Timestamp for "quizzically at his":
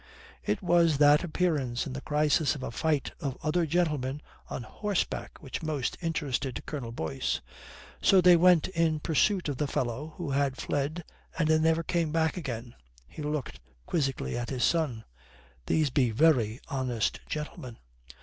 13.85-14.63